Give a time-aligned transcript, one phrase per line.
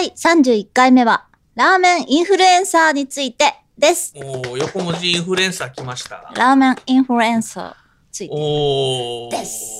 [0.00, 4.14] 第31回目はラーメンインフルエンサーについてです。
[4.16, 6.32] お横文字インフルエンサー来ました。
[6.34, 7.74] ラーメンインフルエンサーに
[8.10, 8.30] つい
[9.30, 9.36] て。
[9.36, 9.70] です。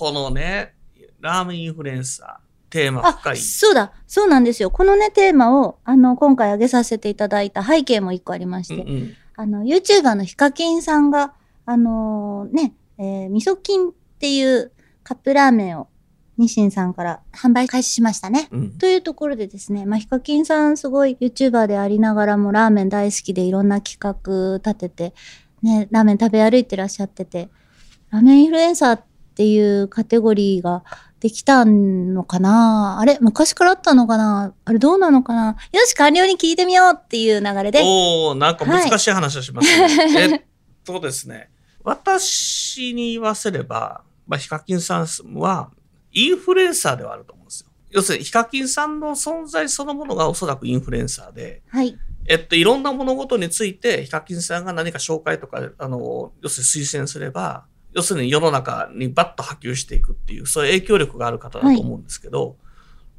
[0.00, 0.74] このね
[1.20, 4.72] ラーメンインフルエンサーテーマあ深い、そうだ、そうなんですよ。
[4.72, 9.16] このね、テーマを、あの、今回挙げさせていただいた背景も一個ありまして、うんうん。
[9.36, 11.34] あの、YouTuber のヒカキンさんが、
[11.66, 14.72] あのーね、えー、味噌菌っていう
[15.04, 15.88] カップラーメンを、
[16.38, 18.48] 日清さんから販売開始しましたね。
[18.50, 18.70] うん。
[18.78, 25.14] というところでですね、まあ、ヒカキンさんすごい YouTuber でありながらもラーメン大好きでいろんな企画立てて、
[25.62, 27.48] ね、ラーメン食べ歩いてらっしゃってて、
[28.10, 29.02] ラーメンインフルエンサーっ
[29.34, 30.84] ていうカテゴリーが
[31.20, 32.98] できたのかな？
[33.00, 33.18] あれ？
[33.20, 34.54] 昔からあったのかな？
[34.64, 35.56] あれどうなのかな？
[35.72, 37.82] よし、官僚に聞いてみようっていう流れで。
[37.82, 40.32] おーなんか難しい話をしますね。
[40.32, 40.42] えっ
[40.84, 41.50] とですね、
[41.82, 45.70] 私に言わせれば、まあ、ヒカキンさんは
[46.12, 47.68] インフルエンサーではあると思うんですよ。
[47.90, 51.98] 要するに、ヒカキンさんの存在そのものがおそらくインフルエンサーで、はい。
[52.26, 62.56] えっと、いろんな物事について、ヒカキンさんが何か紹介とか、あの、要するに推薦すれば、要するに世の中にバッと波及していくっていう、そういう影響力がある方だと思うんですけど、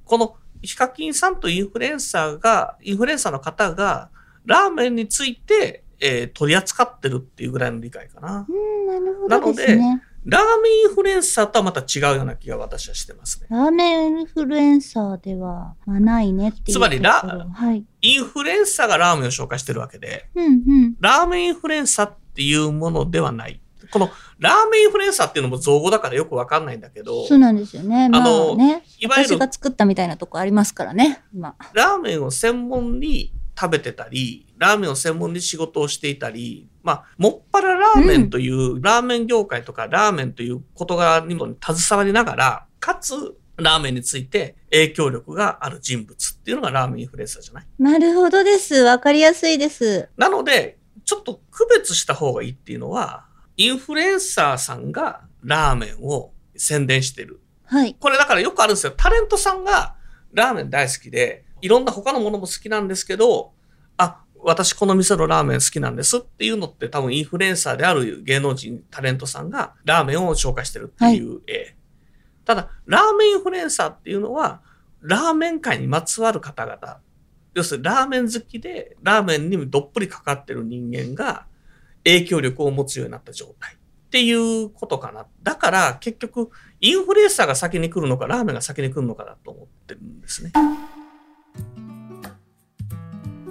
[0.05, 4.09] このヒカキンさんとインフルエンサーが、インフルエンサーの方が、
[4.45, 8.45] ラーメンについて、えー取り扱ってるっていうぐらいの理解かな。
[8.47, 9.79] うん、なるほなので。
[10.25, 13.47] ラーメンインフルエンサーとはまた違うような気が私はしてますね。
[13.49, 16.71] ラーメンインフルエンサーでは、まあ、ないねっていう。
[16.73, 17.21] つまりラ
[17.53, 17.85] はい。
[18.01, 20.49] インフルエンサーがラーメンを紹介してるわけで、うんう
[20.87, 20.95] ん。
[20.99, 23.61] ラーメンインフルエンサーっていうものではない。
[23.91, 28.09] このラーメンインフルエンサーっていうのも造語だからよくわかんないんだけど、そうなんですよね。
[28.09, 28.83] まあのね。
[28.99, 31.55] いわゆる私が作ったみたいなとこありますからね、今。
[31.73, 47.67] ラーメンを専門に食べてたり、ラーメンを専門に仕事をしていたり、まあ、もっぱらラーメンという、ラーメン業界とかラーメンという事柄にも携わりながら、かつ、ラーメンについて影響力がある人物っていうのがラーメンインフルエンサーじゃない？
[47.77, 48.75] なるほどです。
[48.75, 50.07] わかりやすいです。
[50.15, 53.25] なので、ちょっと区別した方がいいっていうのは、
[53.57, 57.41] インフルエンサーさんがラーメンを宣伝してる。
[57.65, 57.97] はい。
[57.99, 58.93] これだからよくあるんですよ。
[58.95, 59.95] タレントさんが
[60.31, 63.51] ラーメン大好きで、いろんな他のものも好きなんですけど、
[63.97, 71.75] あ、私この店のラーメン好きなんですっていうのって多分インフルエンサーである芸能人、タレントさんがラーメンを紹介してるっていう絵。
[72.45, 74.61] ただ、ラーメンインフルエンサーっていうのは、
[75.01, 76.99] ラーメン界にまつわる方々。
[77.53, 81.45] 要するにラーメン好きで、ラーメンにどっぷりかかってる人間が
[82.03, 83.75] 影響力を持つようになった状態。
[83.75, 85.27] っていうことかな。
[85.43, 86.49] だから結局、
[86.81, 90.51] インフルエンサーが先に来るのか、ラーメンが先に来るのかだと思ってるんですね。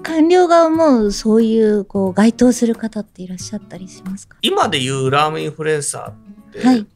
[0.03, 4.39] 官僚が思う、そういう、こう、該当する方っていらっしゃったりしますか？
[4.41, 6.15] 今で言うラーメンインフルエンサーっ
[6.53, 6.87] て、はい。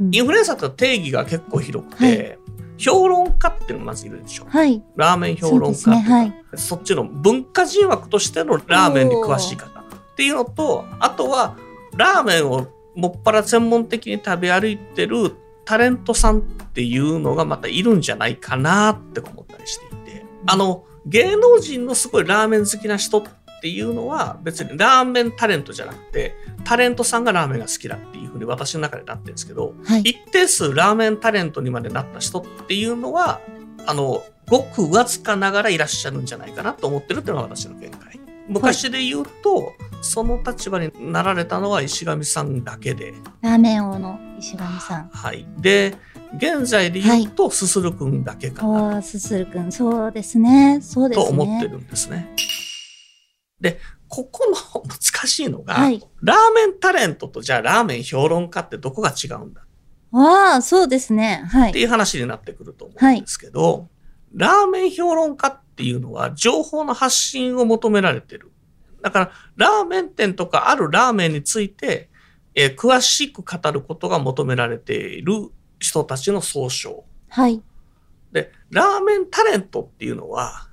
[0.00, 0.14] うん。
[0.14, 2.38] インフルエンサーって定義が結構広くて、はい。
[2.76, 4.44] 評論家っていうのがまずいるでしょ。
[4.46, 4.82] はい。
[4.96, 6.00] ラーメン評論家そね。
[6.00, 6.34] はい。
[6.54, 9.82] そっちの文化人枠としてのラーメンに詳しい方っ
[10.16, 11.56] ていうのと、あとは
[11.96, 15.34] ラーメンをもっぱら専門的に食べ歩いてる
[15.64, 19.89] タレントさんっていうのがまたいるんじゃないかなって思ったりして、
[20.46, 23.22] あの、芸能人のすごいラーメン好きな人っ
[23.60, 26.34] ていうのは別にラーメンタレントじゃなくて、
[26.64, 30.00] タレントさんがラーメンが好きだっていうふうに私の中でなってるんですけど、はい。
[30.00, 33.40] 一定数ラーメンタレントにまでなった人っていうのは、
[33.86, 38.20] あの、ごくわずかながらいらっしゃるんじゃないかなと思ってるっていうのが私の見解。
[38.48, 45.08] 昔で言うと、その立場になられたのは石上さんだけで、ラーメン王の石上さん。
[45.12, 45.46] はい。
[45.58, 45.94] で、
[46.36, 49.72] 現在で言うと、すするくんだけかなおー、すするくん。
[49.72, 50.78] そうですね。
[50.80, 51.26] そうですね。
[51.26, 52.34] と思ってるんですね。
[53.60, 53.78] で、
[54.08, 59.62] ここの難しいのが、はいラーメンタレントとじゃあラーメン評論家ってどこが違うんだ？
[60.12, 61.44] ああ、そうですね。
[61.48, 61.70] はい。
[61.70, 63.88] っていう話になってくると思うんですけど、
[64.34, 68.52] ラーメン評論家っていうのは情報の発信を求められてる。
[69.02, 72.10] だから、ラーメン店とかあるラーメンについて、
[72.54, 75.32] えー詳しく語ることが求められている
[75.80, 77.04] 人たちの総称。
[77.28, 77.60] はい。
[78.32, 80.68] で、ラーメンタレントっていうのは、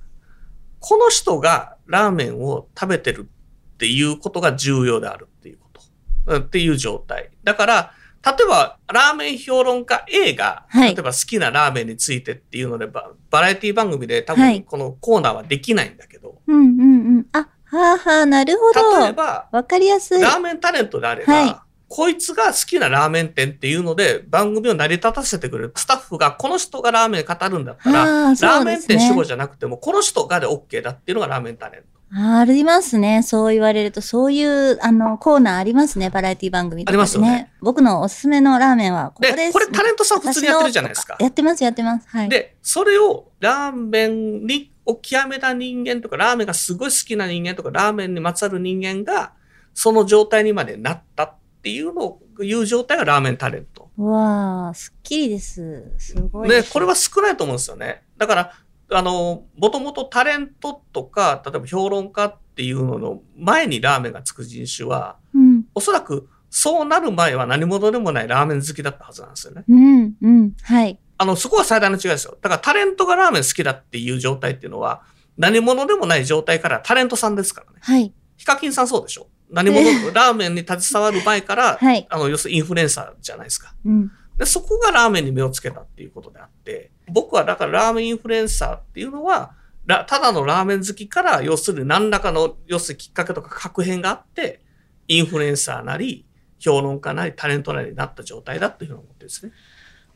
[0.78, 3.28] この人がラーメンを食べてる
[3.74, 5.80] っていうことが重要であるっていうこと。
[6.26, 7.30] うんっていう状態。
[7.42, 7.92] だから、
[8.24, 17.26] 例えば、ラーメン評論家 A が、はい例えば好きなラーメンについてっていうので、ババラエティ番組で多はい分このコーナーはできないんだけど、うんうんうん。
[17.32, 18.98] あ、はあはあ、なるほど。
[19.00, 20.20] 例えば、わかりやすい。
[20.20, 31.88] ラーメンタレントであれば、はいこいつが好きなラーメン店っていうので番組を成り立たせてくれるスタッフがこの人がラーメン語るんだったら、ラーメン店主語じゃなくてもこの人がで OK だっていうのがラーメンタレント。
[32.10, 33.22] ありますね。
[33.22, 36.08] そう言われると、そういう、あの、コーナーありますね。
[36.08, 37.02] バラエティ番組とかで、ね。
[37.02, 37.52] ありますよね。
[37.60, 39.52] 僕のおすすめのラーメンはここで。
[39.52, 41.18] これタレントさん普通にやってるじゃないですか。
[41.20, 42.08] やってます、やってます。
[42.08, 42.30] はい。
[42.30, 49.32] で、それをラーメンにを極めた人間とか、ラーメンがすごい好きな人間とか、ラーメンにまつわる人間が、
[49.74, 53.90] その状態にまでなったっていうのを、いう状態がラーメンタレント。
[53.98, 55.92] うわあ、すっきりです。
[55.98, 56.62] すごいで。
[56.62, 58.04] これは少ないと思うんですよね。
[58.16, 58.52] だから、
[58.90, 69.64] あの、もともとタレントとか、例えば評論家っていうのの前にラーメンがつく人種は、うん、おそらくそうなる前は何者でもないラーメン好きだったはずなんですよね。
[69.68, 70.52] うん、うん。
[70.62, 70.98] はい。
[71.18, 72.38] あの、そこは最大の違いですよ。
[72.40, 75.02] だからタレントがラーメン好きだっていう状態っていうのは、
[75.36, 77.78] 何者でもない状態からタレントさんですからね。
[77.82, 78.12] はい。
[78.36, 82.06] ヒカキンさんそうでしょ何者、ラーメンに携わる前から、 はい。
[82.10, 83.74] あの、要するにインフルエンサーじゃないですか。
[83.84, 84.10] うん。
[84.36, 89.52] で、そこがラーメンに目をつけたっていうことであって、僕はだからラーメンインフルエンサーっていうのは、
[89.86, 94.60] らただのラーメン好きから、要するに何らかの、要するにきっかけとか確変があって、
[95.08, 96.26] インフルエンサーなり、
[96.60, 99.52] 評論家なり、タレントなりになった状態だっていうふうに思ってるんですね。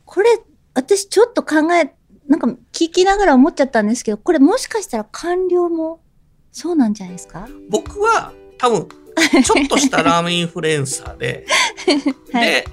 [0.05, 0.29] これ、
[0.75, 1.95] 私ちょっと考え、
[2.29, 6.03] なんか聞きながら思っちゃったんですけど、これもしかしたら官僚も
[6.51, 7.49] そうなんじゃないですか？
[7.71, 8.89] 僕は多分、
[9.45, 11.47] ちょっとしたラーメンインフルエンサーで、
[12.33, 12.65] はいで、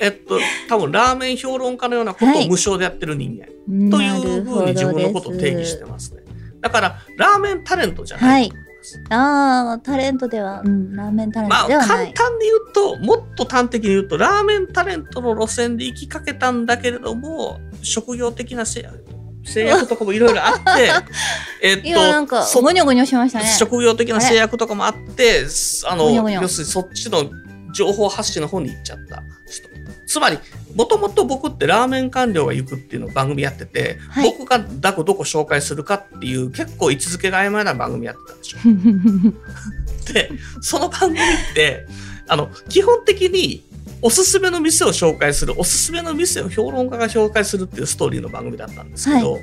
[0.00, 6.22] えっと、多分ラーメン評論家のようなことをはい無償でやってる人間というふうに自分のことを定義してますね。
[6.60, 9.04] だから、ラーメンタレントじゃないと思います。
[9.10, 12.12] ああ、タレントでは、うん、ラーメンタレンまあ、トではない。
[12.14, 19.04] 簡単に言うと、もっと端的に言うと、ラーメンタレントの路線で行きかけたんだけれども、職業的な制約
[19.44, 20.90] 制約とかもいろいろあって、
[21.62, 23.54] えっと、今なんか、そゴニョゴニョしましたね。
[23.58, 25.46] 職業的な制約とかもあって、
[25.86, 27.30] あの、ごにょごにょ要するにそっちの
[27.72, 29.68] 情報発信の方に行っちゃった人。
[30.06, 30.38] つまり、
[30.74, 38.58] もともと僕ってラーメン官僚が行くっていうのを番組やってて、はい僕がどこどこ紹介するかっていう結構位置づけが曖昧な番組やってたんでしょ。
[40.12, 40.30] で、
[40.60, 41.86] その番組って、
[42.28, 43.64] あの、基本的に
[44.02, 49.38] おすすめの店を紹介する、おすすめの店を評論家が紹介するっていうストーリーの番組だったんですけど、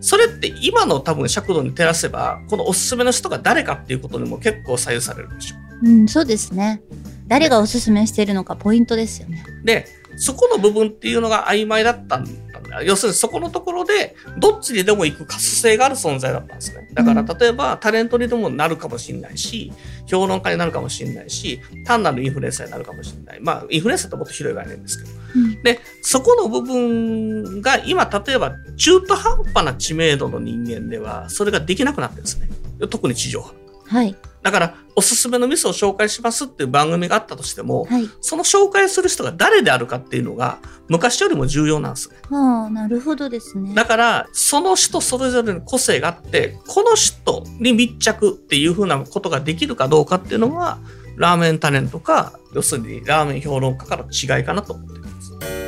[0.00, 5.56] それって今の多分尺度に照らせば、このおすすめの人が誰かっていうことにも結構左右されるでしょ。
[5.82, 6.82] うん、そうですね。
[7.26, 9.44] 誰がおすすめしているのかポイントですよね。
[9.62, 9.86] で、
[10.20, 12.82] そこの部分っていうのが曖昧だったんだ。
[12.84, 16.88] 要するにそこのところで、どっちにでも行く可塑性がある存在だったんですね。
[16.94, 19.72] だからうん例えばタレントにでもなるかもしれないし、
[20.06, 23.40] 評論家になるかもしれないし、単なるインフルエンサーになるかもしれない。
[23.40, 25.10] まあ、インフルエンサーってもっと広い概念ですけど。
[25.36, 32.48] うんで、そこの部分が今、例えば中途半端な知名度の人間では、それができなくなってるんですね。
[32.88, 33.59] 特に地上波。
[33.90, 34.14] はい。
[34.42, 38.08] だから、おすすめの店を紹介しますっていう番組があったとしても、はい。
[38.20, 40.58] その紹介する人が誰であるかっていうのが、
[40.88, 42.16] 昔よりも重要なんですね。
[42.30, 43.74] ああ、なるほどですね。
[43.74, 50.78] だから、その人それぞれの個性があって、この人に密着っていうふうなことができるかどうかっていうのは、
[51.16, 55.59] ラーメンタレントか、要するにラーメン評論家からの違いかなと思っています。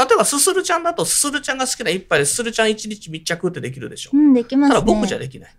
[0.00, 4.16] 例えば、すするちゃんだと、すするちゃんが好きな一杯で、すするちゃん一日密着ってできるでしょう。
[4.16, 4.74] ん、できますね。
[4.76, 5.50] ただ僕じゃできない。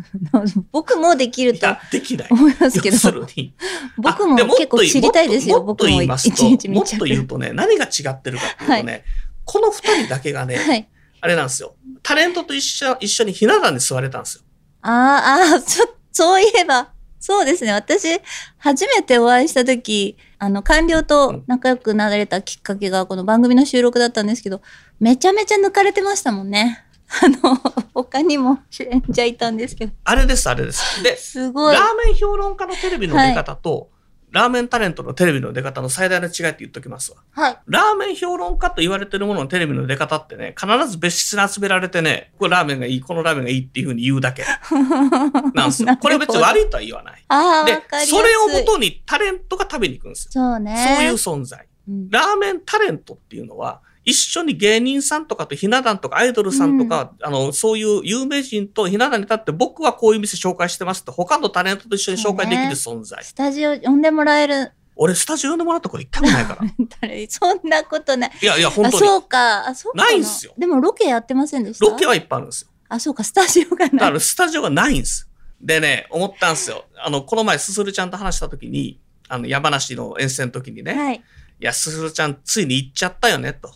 [0.72, 2.28] 僕もできるといや、できない。
[2.30, 3.52] 思いますけど、るに。
[3.98, 5.62] 僕も結構知りたいですよ。
[5.62, 6.98] もっと僕も言いますと、もっ。
[6.98, 9.04] と言うとね、何が違ってるかっていうとね、
[9.44, 10.88] この二人だけがね、はい。
[11.20, 11.74] あれなんですよ。
[12.02, 14.42] タレントと一緒一緒にひな壇に座れたんですよ。
[14.82, 16.88] あーあー、ちょ、そういえば、
[17.26, 17.72] そうですね。
[17.72, 18.20] 私、
[18.58, 24.60] 初めてお会いしたとき、あの、官僚と仲良くなられたきっかけが、この番組の収録だったんですけど、
[25.00, 26.84] めちゃめちゃ抜かれてましたもんね。
[27.24, 27.56] あの、
[27.94, 31.02] 他にも演者いたんですけど、あれです、あれです。
[31.02, 31.80] で、すごいラ。
[31.80, 33.88] ーメン評論家のテレビの出方と、
[34.34, 37.18] ラーメンタレントのテレビの出方の最大の違いって言っときますわ。
[37.30, 37.58] はい。
[37.68, 44.42] ラーメン評論家と言われてるもののテレビの出方ってね、必ず別室に集められてね、これラーメンがいい、このラーメンがいいっていうふうに言うだけ
[45.54, 45.96] なんですよ。
[45.98, 47.24] これ別に悪いとは言わない。
[47.28, 50.30] ああ、わでかりやすい。、それをもとにタレントが食べに行くんですよ。
[50.32, 50.96] そうね。
[50.96, 51.60] そういう存在。
[51.88, 63.22] うんラーメンタレントっていうのは、一緒に芸人さんとかとひな壇とかアイドルさんとか、あの、そういう有名人とひな壇に立って僕はこういう店紹介してますって他のタレントと一緒に紹介できる存在。
[63.24, 64.72] スタジオ呼んでもらえる？
[64.96, 66.60] 俺スタジオ呼んでもらったこと一回もないから。
[67.00, 68.32] 誰 そんなことない。
[68.42, 69.06] いやいや、本あ、当に。
[69.06, 69.66] そうか。
[69.68, 71.86] あ、そうかないんすよでもロケやってませんでした？
[71.86, 72.68] ロケはいっぱいあるんですよ。
[72.88, 74.12] あ、そうか、スタジオがだかない。
[74.12, 75.28] らスタジオがないんです。
[75.60, 76.84] でね、思ったんですよ。
[77.02, 81.22] あの、この前すするちゃんと話した時に、あの、山梨の遠征の時にね、はい。
[81.58, 83.72] や、すするちゃんついに行っちゃったよね、と。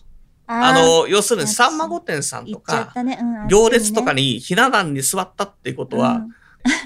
[0.48, 3.18] ああの、要するに、あさんま御殿さんとか、たね。
[3.20, 6.30] うん行列とかににひな壇に座ったっていうことは、うん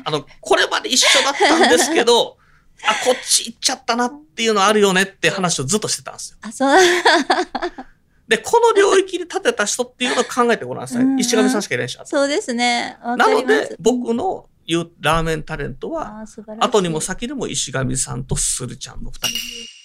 [0.04, 2.36] あの、これまで一緒だったんですけど、
[2.84, 6.38] あ、こっち行っちゃったなっていうのあるよねって話をずっとしてたんですよ。
[6.42, 6.78] あ、そう。
[8.28, 11.18] で、この領域に立てた人っていうのを考えてごらんなさいうん。
[11.18, 12.02] 石上さんしかいないでしょ。
[12.04, 12.96] そうですね。
[13.02, 16.24] わなので、僕の言うラーメンタレントは、
[16.60, 19.81] 後にも先にも石上さんとするちゃんの二人。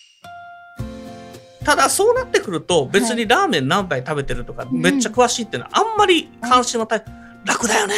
[1.68, 7.04] ただそうなってくると別にラーメン何杯食べてるとかうんめっちゃ詳しいっていうのはあんまり関心はた
[7.44, 7.94] 楽だよね。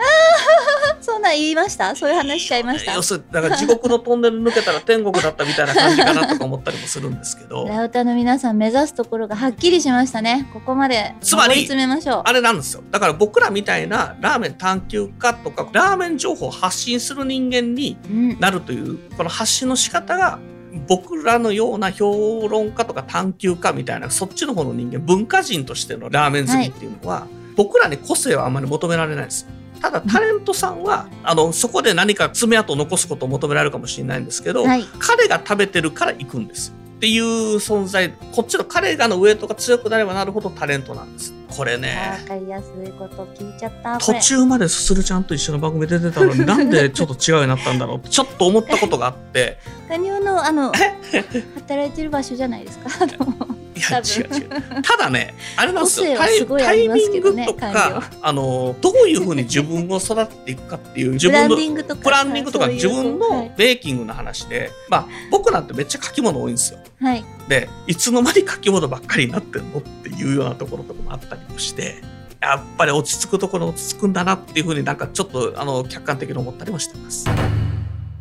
[1.00, 1.96] そんなん言いました？
[1.96, 2.92] そういう話しちゃいました？
[2.94, 10.48] 要するにだから地獄のトンネル抜けたら天国だったみたいな感じかなとか思ったりもするんですけどラウタの皆さん目指すところがはっきりしましたね。
[10.52, 12.22] ここまでつまり上り詰めましょう。
[12.26, 12.82] あれなんですよ。
[12.90, 18.40] だから僕らみたいなラーメン探求家とかラーメン情報を発信する人間にうん。
[18.40, 20.38] なるというこの発信の仕方が
[20.86, 29.48] 僕らのような評論家とか探求家みたいなそっちの方の人間文化人としてのラーメン好きっていうのは、僕らに個性はあんまり求められないですよ
[29.80, 34.84] ただタレントさんはあのそこで何か爪痕を残すことを求められるかもしれないんですけど、はい。
[34.98, 37.24] 彼が食べてるから行くんですよっていう
[37.56, 43.94] 存在こっちの彼がのウエイトが強くなればなるほどタレントなんですこれねわかりやすいこと聞いちゃった。
[43.94, 44.20] こ途れ。
[44.20, 49.56] 中まですするちゃんと一緒の番組出てたのになんでちょっと違うようになったんだろうって ちょっと思ったことがあって
[49.88, 52.90] カニオのあの働いてる場所じゃないですか？
[53.80, 61.56] いや違多う違うただねあれなんですよすごいあタイりますけミングとどね官かあのどういうふうに自分を育てていくかっていう 自分の。
[61.96, 63.52] プランニングとか自分のはい。
[63.56, 67.24] ベーキングの話で、まあ僕なんてめっちゃ書き物多いんですよはい。
[67.48, 72.02] でいつの間に書き物ばっかりになってんのっていうようなところとかもあったりもして
[72.40, 77.26] やっぱり落ち着くところ落ち着くんだなっていうふうになんかちょっとあの客観的に思ったりもしてます。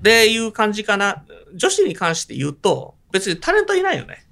[0.02, 1.24] でいう感じかな
[1.56, 4.26] 女子に関して言うと別にタレントいないよね。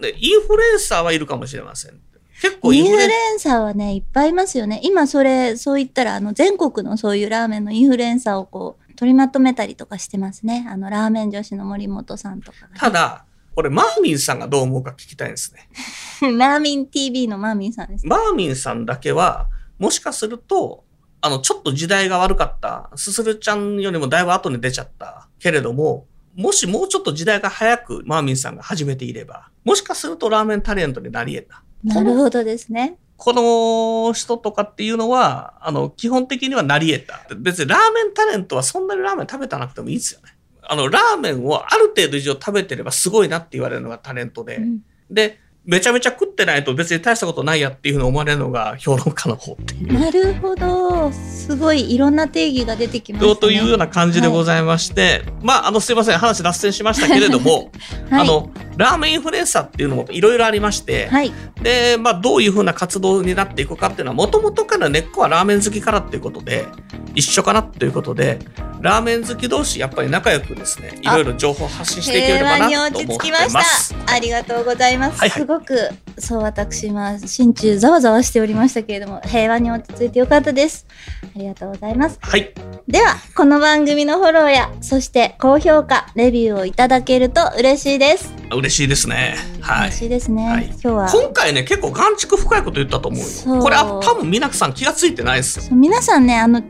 [0.00, 2.00] でインフルエンサーはいるかもしれません。
[2.42, 4.80] 結構イインフルエンサーはね、いっぱいいますよね。
[4.82, 10.66] 今それ、そう言ったら、あの、全国のそういうラーメンのインフルエンサーをこう、取りまとめたりとかしてますね。
[10.68, 13.24] あの、ラーメン女子の森本さんとかがね、ただ
[13.56, 15.68] 俺マーミンさんがどう思うか聞きたいんですね。
[16.38, 18.06] ラーミン TV のマーミンさんです。
[18.06, 19.48] マーミンさんだけは、
[19.78, 20.84] もしかすると、
[21.20, 31.62] あの、ちょっと時代が悪かった、すするちゃんよりもだいぶ後に出ちゃったけれども、もしもうちょっと時代が早くマーミンさんが始めていれば、もしかするとラーメンタレントになり得た。
[31.82, 32.98] なるほどですね。
[33.16, 37.34] この人とかっていうのは、あの、基本的にはなり得た。
[37.36, 40.36] 別にラーメンタレントはそんなにラーメン食べたなくてもいいですよね。
[40.62, 49.98] あの、ラーメンをある程度以上食べてればすごいなって言われるのがタレントで、うんで、めちゃめちゃ食ってないと別に大したことないやっていうふうに思われるのが評論家の方っていう。
[49.98, 51.10] なるほど。
[51.12, 53.36] すごいいろんな定義が出てきましたね。
[53.36, 57.70] というような感じでございまして、まあ、あの、すいません、話脱線しましたけれども、
[58.10, 61.32] はい、あの、ラーメンインフルエンサーっていうのもいろいろありまして、はい。
[61.62, 66.66] で、まあ、どういうふうな活動になっていくかっていうのは、もともとから根っこはラーメン好きからっていうことで、
[67.14, 68.38] 一緒かなということで、
[68.80, 73.94] ラーメン好き同士、やっぱり仲良くですね、いろいろ情報を発信していければなと思って落ち着きます。
[73.94, 74.12] た。
[74.12, 75.18] ありがとうございます。
[75.18, 80.86] はいはいすごく、そう私は心中ざわざわしておりましたけれども、平和に落ち着いてよかったです。
[81.22, 82.18] ありがとうございます。
[82.20, 82.52] はい。
[82.86, 88.43] では、この番組のフォローや、そして高評価、レビューをいただけると嬉しいです。
[88.54, 89.36] 嬉しいですね。
[89.60, 89.98] はい嬉。
[89.98, 90.46] しいですね。
[90.46, 91.08] はい今日は。
[91.10, 93.20] 今回ね、結構眼蓄深いこと言ったと思う
[93.56, 93.62] よ。
[93.62, 95.76] これ、あ多分皆さん気がついてないですよ。
[95.76, 96.62] 皆さんね、あの、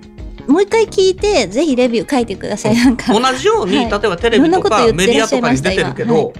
[0.46, 2.76] もう一回聞いて、ぜひレビュー書いてください。
[2.76, 3.12] なんか。
[3.12, 6.32] 同じように、はい例えばテレビとかメディアとかに出てるけ今ど、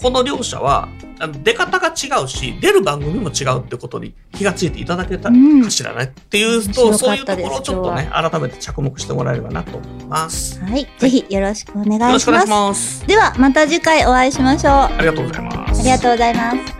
[0.00, 0.88] この両者は
[1.18, 10.58] あの出方が違うし出る番組も違うってことに気がついていただけたうんかしらね、っていう面とそういうところをちょっとね改めて着目してもらえればなと思います。
[10.58, 10.88] よはい。
[10.98, 12.48] ぜひよろしくお願いします。
[12.48, 13.06] ます。
[13.06, 14.72] では、また次回お会いしましょう。
[14.72, 15.82] あありがとうございます。
[15.82, 16.79] りがとうございます。